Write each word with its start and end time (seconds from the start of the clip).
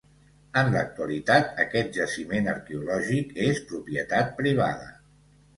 En 0.61 0.71
l'actualitat 0.75 1.61
aquest 1.65 1.93
jaciment 1.99 2.49
arqueològic 2.55 3.37
és 3.51 3.63
propietat 3.73 4.37
privada. 4.41 4.91